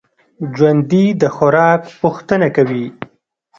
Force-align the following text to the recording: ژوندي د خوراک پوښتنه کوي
ژوندي 0.55 1.05
د 1.21 1.23
خوراک 1.35 1.81
پوښتنه 2.01 2.47
کوي 2.55 2.85